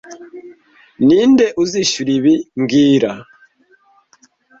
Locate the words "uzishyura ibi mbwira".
1.63-3.11